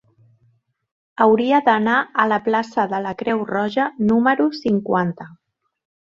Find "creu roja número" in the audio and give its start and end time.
3.19-4.47